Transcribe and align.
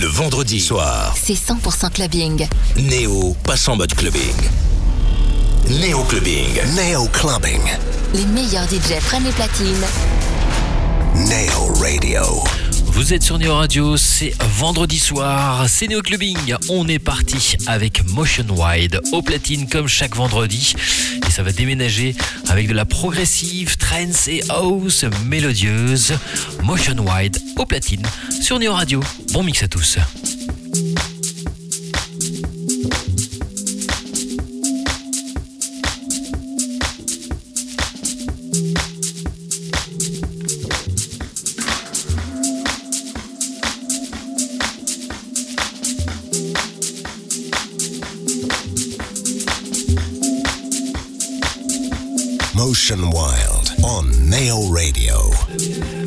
Le 0.00 0.06
vendredi 0.06 0.60
soir, 0.60 1.14
c'est 1.14 1.34
100% 1.34 1.90
clubbing. 1.92 2.46
Néo 2.78 3.36
passe 3.44 3.68
en 3.68 3.76
mode 3.76 3.94
clubbing. 3.94 4.34
Néo 5.68 6.02
Clubbing. 6.04 6.58
Neo 6.74 7.06
Clubbing. 7.12 7.60
Les 8.14 8.24
meilleurs 8.24 8.64
DJ 8.64 8.98
prennent 9.04 9.24
les 9.24 9.30
platines. 9.32 9.84
Neo 11.16 11.74
Radio. 11.74 12.42
Vous 12.92 13.14
êtes 13.14 13.22
sur 13.22 13.38
Neo 13.38 13.54
Radio, 13.54 13.96
c'est 13.96 14.34
vendredi 14.56 14.98
soir, 14.98 15.68
c'est 15.68 15.88
Neo 15.88 16.02
Clubbing. 16.02 16.54
On 16.68 16.88
est 16.88 16.98
parti 16.98 17.56
avec 17.66 18.04
Motion 18.08 18.44
Wide 18.50 19.00
au 19.12 19.22
platine 19.22 19.68
comme 19.68 19.86
chaque 19.86 20.16
vendredi. 20.16 20.74
Et 21.26 21.30
ça 21.30 21.42
va 21.42 21.52
déménager 21.52 22.14
avec 22.48 22.68
de 22.68 22.74
la 22.74 22.84
progressive, 22.84 23.76
trance 23.76 24.28
et 24.28 24.42
house 24.48 25.04
mélodieuse. 25.24 26.14
Motion 26.62 26.96
Wide 27.06 27.38
au 27.56 27.64
platine 27.64 28.02
sur 28.40 28.58
Neo 28.58 28.72
Radio. 28.72 29.00
Bon 29.32 29.42
mix 29.42 29.62
à 29.62 29.68
tous. 29.68 29.98
Motion 52.90 53.10
Wild 53.12 53.70
on 53.84 54.28
Neo 54.28 54.68
Radio. 54.68 55.99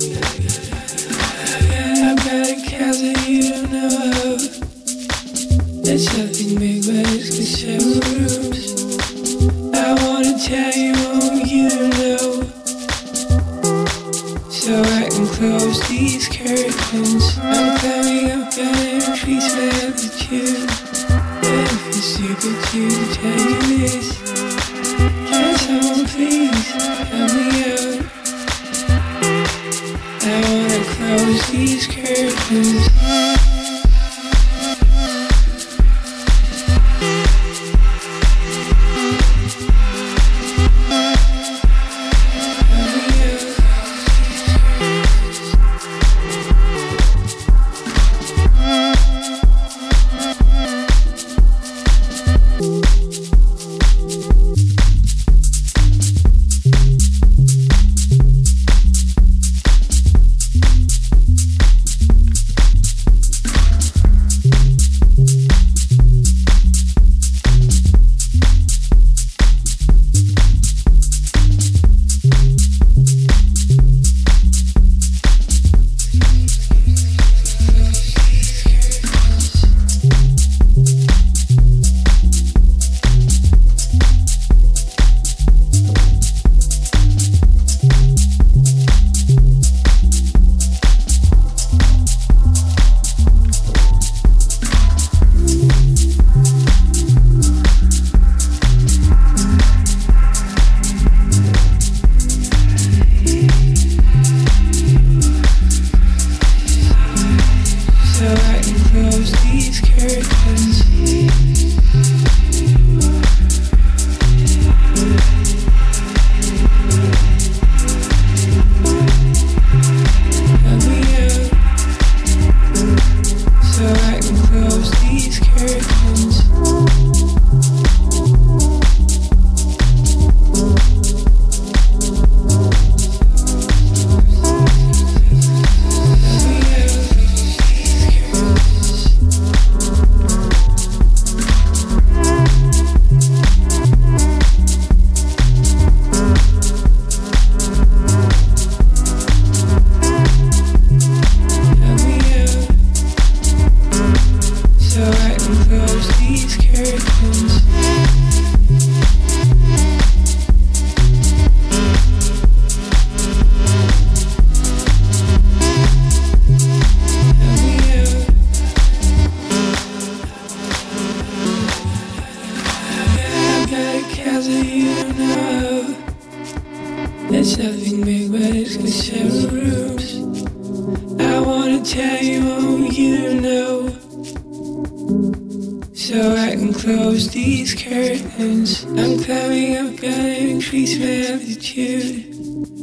These 187.44 187.74
curtains. 187.74 188.86
I'm 188.86 189.22
climbing 189.22 189.76
up, 189.76 189.98
gonna 189.98 190.38
increase 190.54 190.98
my 190.98 191.34
altitude. 191.34 192.32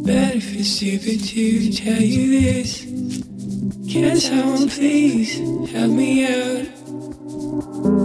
But 0.05 0.37
if 0.37 0.55
it's 0.55 0.69
stupid 0.69 1.25
to 1.33 1.73
tell 1.73 2.03
you 2.03 2.41
this, 2.41 2.85
can 3.91 4.17
someone 4.21 4.69
please 4.69 5.39
help 5.73 5.93
me 5.93 6.27
out? 6.27 8.00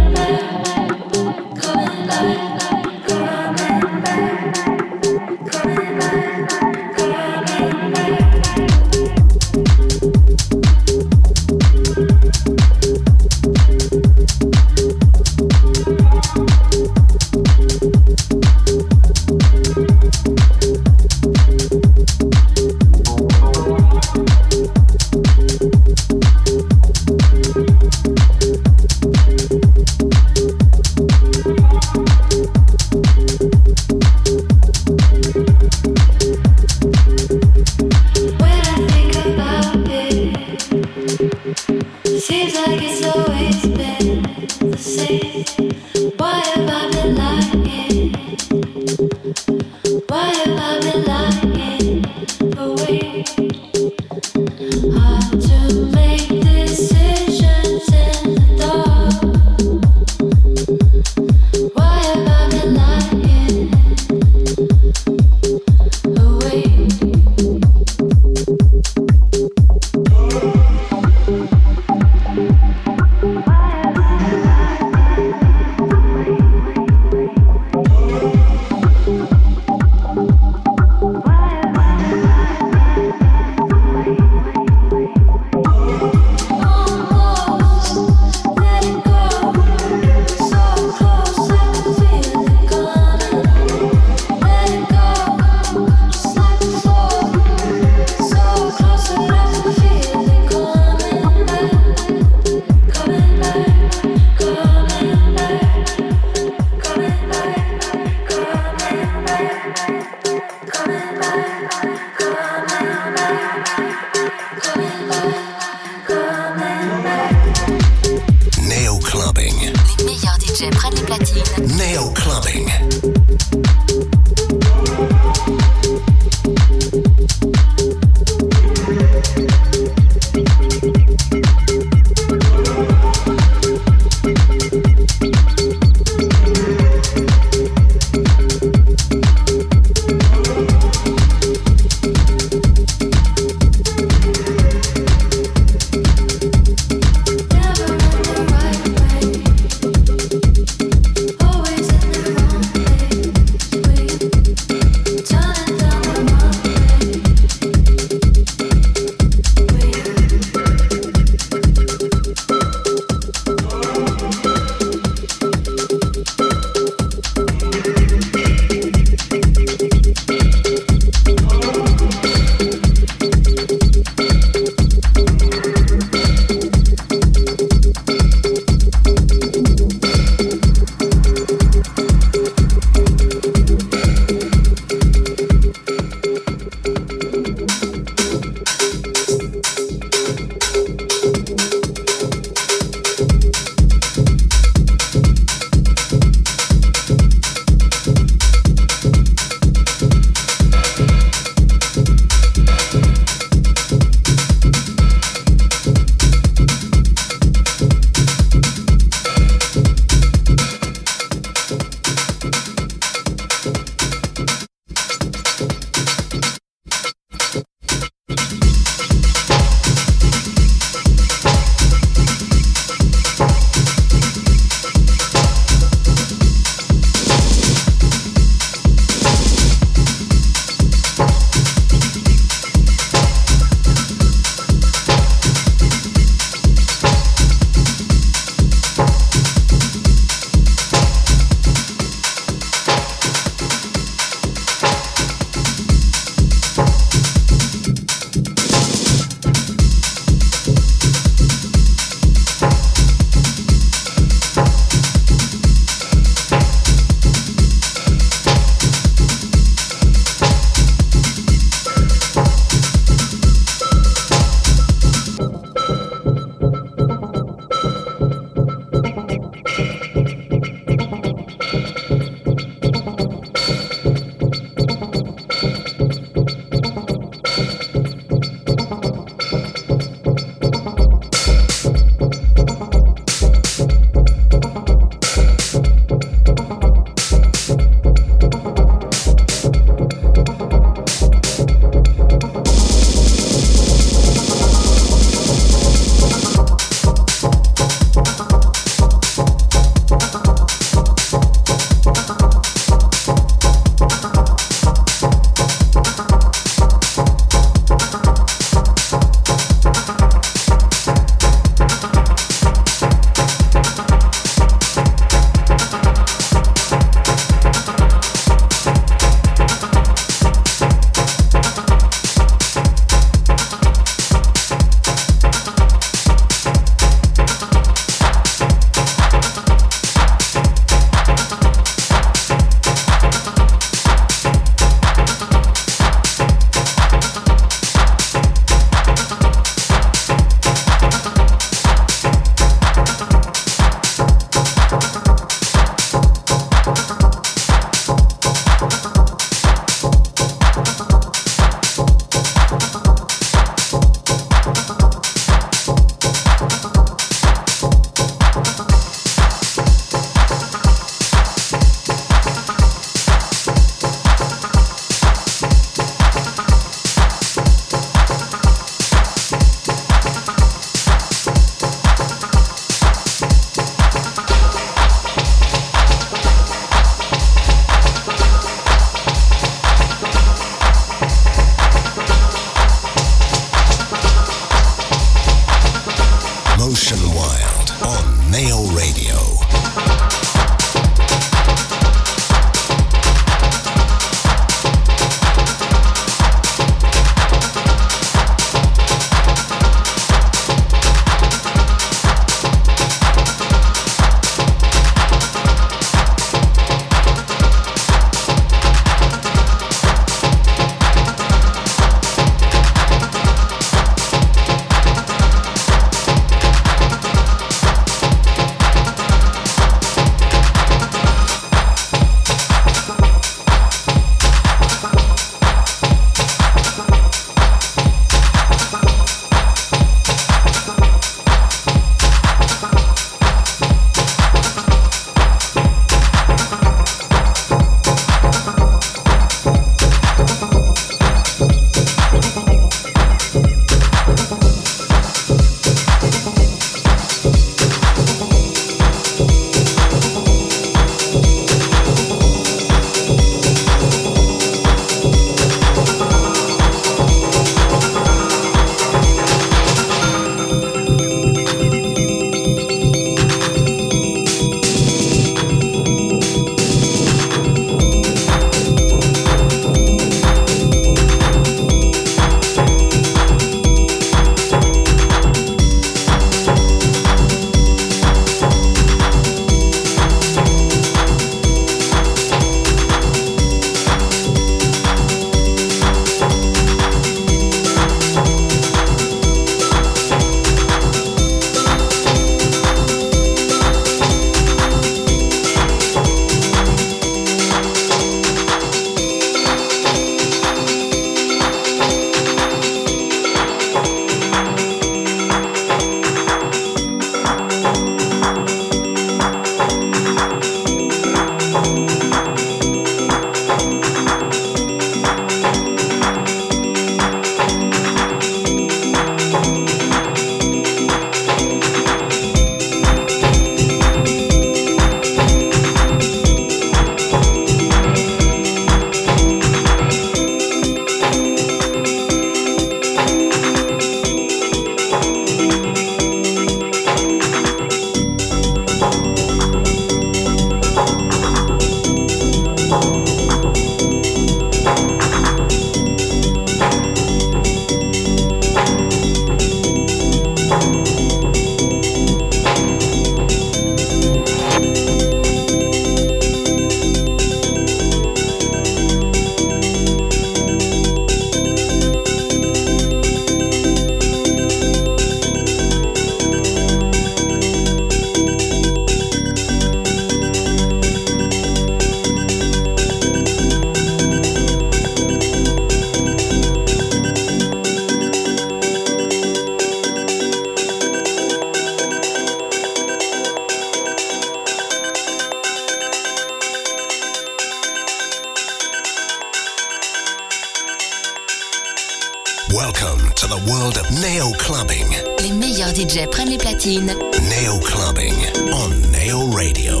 world 593.66 593.98
of 593.98 594.10
Neo 594.20 594.50
Clubbing. 594.58 595.06
Les 595.40 595.52
meilleurs 595.52 595.92
DJ 595.94 596.26
prennent 596.30 596.48
les 596.48 596.58
platines. 596.58 597.14
Neo 597.50 597.78
Clubbing 597.78 598.34
on 598.72 598.88
Neo 599.10 599.50
Radio. 599.50 600.00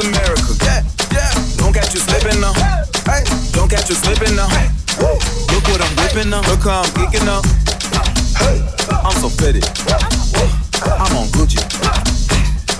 America. 0.00 0.54
Don't 1.56 1.72
catch 1.72 1.94
you 1.94 2.00
slipping 2.00 2.40
now. 2.40 2.52
Don't 3.52 3.68
catch 3.68 3.88
you 3.88 3.94
slipping 3.94 4.34
now. 4.36 4.48
Look 5.52 5.64
what 5.68 5.80
I'm 5.80 5.94
whipping 5.96 6.32
up. 6.32 6.46
Look 6.48 6.64
how 6.64 6.82
I'm 6.82 6.90
geeking 6.96 7.28
up. 7.28 7.44
I'm 9.04 9.16
so 9.20 9.28
pretty. 9.36 9.60
I'm 10.84 11.16
on 11.16 11.26
Gucci. 11.36 11.60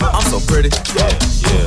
I'm 0.01 0.23
so 0.31 0.41
pretty. 0.41 0.71
I'm 0.73 1.60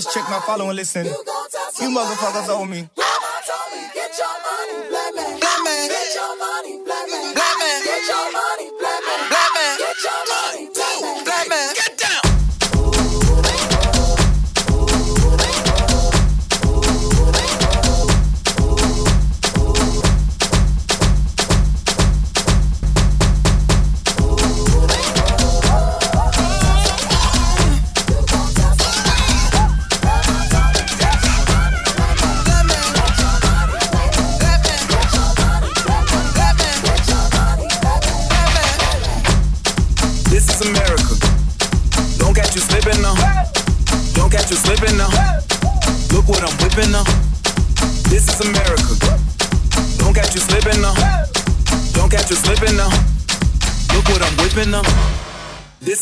just 0.00 0.14
checked 0.14 0.30
my 0.30 0.40
follow 0.40 0.68
and 0.68 0.76
listen. 0.76 1.04
You, 1.04 1.12
you 1.12 1.88
motherfuckers 1.94 2.48
owe 2.48 2.64
me. 2.64 2.88
Get 3.92 4.16
your 4.16 4.26
money, 4.48 4.88
black 4.88 5.14
man. 5.14 5.38
Black 5.40 5.60
man. 5.64 5.88
Get 5.88 6.14
your 6.14 6.36
money, 6.38 6.80
black 6.84 7.08
man. 7.10 7.84
Get 7.84 8.08
your 8.08 8.32
money, 8.32 8.70
black 8.80 9.02
man. 9.04 9.78
Get 9.78 9.96
your 10.02 10.20
money, 10.32 10.68
black 10.74 11.00
man. 11.00 11.24
Black 11.24 11.48
man. 11.48 11.89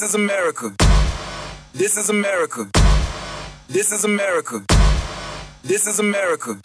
Is 0.09 0.15
America. 0.15 0.75
This 1.75 1.99
is 1.99 2.09
America. 2.09 2.71
This 3.69 3.93
is 3.93 4.05
America. 4.05 4.65
This 5.63 5.87
is 5.87 5.99
America. 5.99 6.59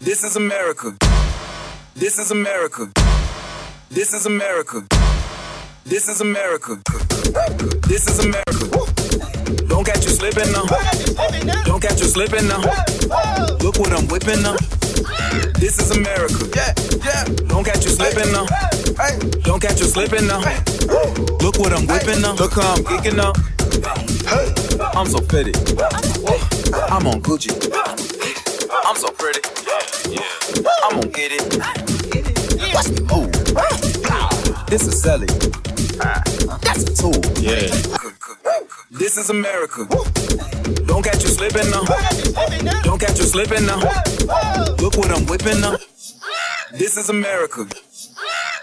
This 0.00 0.24
is 0.24 0.34
America. 0.34 0.96
This 1.94 2.18
is 2.18 2.32
America. 2.32 2.90
This 3.90 4.12
is 4.12 4.26
America. 4.26 4.82
This 5.84 6.08
is 6.08 6.20
America. 6.20 6.82
This 7.86 8.08
is 8.08 8.18
America. 8.18 8.66
Don't 9.68 9.84
catch 9.84 10.04
you 10.04 10.10
slipping 10.10 10.50
now. 10.50 10.66
Don't 11.64 11.80
catch 11.80 12.00
you 12.00 12.06
slipping 12.06 12.48
now. 12.48 12.62
Look 13.62 13.78
what 13.78 13.92
I'm 13.92 14.08
whipping 14.08 14.42
now. 14.42 14.56
This 15.60 15.78
is 15.78 15.92
America. 15.92 16.50
Yeah, 16.56 16.72
yeah. 17.04 17.24
Don't 17.46 17.64
catch 17.64 17.84
you 17.84 17.90
slipping 17.90 18.32
now. 18.32 18.46
Don't 19.44 19.60
catch 19.62 19.78
you 19.78 19.86
slipping 19.86 20.26
now. 20.26 20.40
Look 21.42 21.58
what 21.58 21.72
I'm 21.72 21.86
whipping 21.86 22.20
now. 22.22 22.34
Look 22.34 22.54
how 22.54 22.74
I'm 22.74 22.84
geeking 22.84 23.16
now. 23.16 23.32
I'm 24.98 25.06
so 25.06 25.20
pretty. 25.20 25.52
I'm 26.90 27.06
on 27.06 27.20
Gucci. 27.22 27.50
I'm 28.84 28.96
so 28.96 29.10
pretty. 29.10 29.40
I'm 30.84 31.00
gonna 31.00 31.12
get 31.12 31.32
it. 31.32 31.42
Ooh. 33.12 33.30
This 34.66 34.86
is 34.86 35.00
Sally. 35.02 35.26
That's 36.62 36.82
a 36.84 36.94
tool. 36.94 37.20
Yeah. 37.40 37.68
This 38.90 39.16
is 39.16 39.30
America. 39.30 39.86
Don't 40.86 41.02
catch 41.02 41.22
you 41.22 41.28
slipping 41.28 41.70
now. 41.70 41.84
Don't 42.82 43.00
catch 43.00 43.18
you 43.18 43.24
slipping 43.24 43.66
now. 43.66 43.80
Look 44.78 44.96
what 44.96 45.10
I'm 45.10 45.26
whipping 45.26 45.60
now. 45.60 45.76
This 46.72 46.96
is 46.96 47.08
America. 47.08 47.66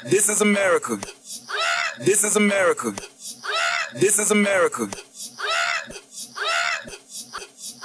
This 0.03 0.29
is 0.29 0.41
America. 0.41 0.99
This 1.99 2.23
is 2.23 2.35
America. 2.35 2.93
This 3.93 4.19
is 4.19 4.29
America. 4.31 4.87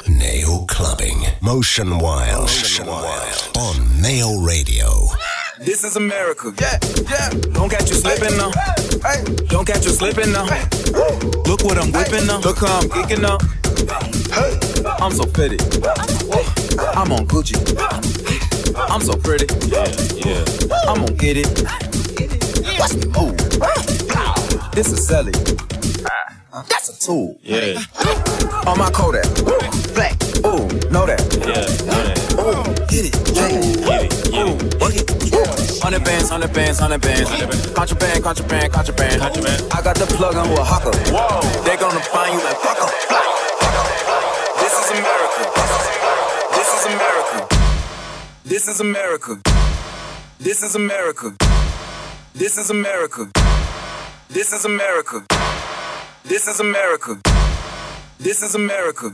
Neo 0.07 0.67
Clubbing. 0.67 1.25
Motion 1.41 1.99
Wild. 1.99 2.43
Motion 2.43 2.87
Wild. 2.87 3.57
On 3.57 4.03
Neo 4.03 4.41
Radio. 4.43 5.07
This 5.59 5.85
is 5.85 5.97
America. 5.97 6.53
Yeah, 6.61 6.79
yeah. 7.09 7.31
Don't 7.53 7.71
catch 7.71 7.89
you 7.91 7.97
slipping 7.97 8.37
now. 8.37 8.51
Don't 9.49 9.67
catch 9.67 9.85
you 9.87 9.93
slipping 9.93 10.33
now. 10.33 10.45
Look 11.47 11.65
what 11.65 11.79
I'm 11.79 11.91
whipping 11.93 12.27
now. 12.27 12.41
Look 12.41 12.59
how 12.59 12.81
I'm 12.81 12.89
geeking 12.89 13.23
now. 13.23 13.39
I'm 15.01 15.13
so 15.13 15.25
pretty. 15.25 15.59
I'm 16.95 17.13
on 17.13 17.27
Gucci. 17.27 17.57
I'm 18.77 19.01
so 19.01 19.15
pretty. 19.15 19.47
Yeah, 19.69 19.87
yeah. 20.27 20.45
I'm 20.89 21.01
gonna 21.01 21.13
get 21.13 21.37
it. 21.39 21.49
Watch 22.79 22.95
me 22.95 23.07
move. 23.07 24.02
This 24.73 24.93
is 24.93 25.07
Sally. 25.07 25.33
Ah. 26.07 26.65
That's 26.69 26.89
a 26.89 26.99
tool. 27.07 27.39
Yeah, 27.43 27.79
On 28.67 28.79
my 28.79 28.91
Kodak. 28.91 29.25
Black. 29.95 30.17
Ooh, 30.45 30.67
know 30.91 31.05
that. 31.07 31.21
yeah, 31.45 32.41
Ooh, 32.41 32.65
get 32.89 33.05
it. 33.09 33.15
Yeah. 33.33 33.49
get 33.85 34.05
it, 34.05 34.33
get 34.33 34.47
it. 34.49 34.81
Work 34.81 34.95
it. 34.97 35.83
Hundred 35.83 36.05
bands, 36.05 36.31
hundred 36.31 36.53
bands, 36.53 36.79
hundred 36.79 37.01
bands. 37.03 37.29
Contraband, 37.73 38.25
contraband, 38.25 38.73
contraband. 38.73 39.21
Contraband. 39.21 39.73
I 39.73 39.83
got 39.83 39.97
the 39.97 40.07
plug 40.07 40.37
on 40.37 40.49
Oaxaca. 40.51 40.91
Whoa. 41.13 41.41
They 41.65 41.77
gonna 41.77 42.01
find 42.01 42.33
you 42.33 42.41
like 42.45 42.57
fucker. 42.57 42.89
This 44.61 44.75
is 44.81 44.91
America. 44.97 45.43
This 46.57 46.69
is 46.79 46.87
America. 46.87 47.49
This 48.45 48.69
is 48.69 48.81
America. 48.81 49.41
This 50.39 50.63
is 50.63 50.75
America. 50.75 51.37
This 52.35 52.57
is 52.59 52.71
America. 52.71 53.31
This 54.33 54.51
is 54.55 54.65
America. 54.65 55.27
This 56.25 56.49
is 56.49 56.59
America. 56.59 57.21
This 58.19 58.43
is 58.43 58.55
America. 58.55 59.11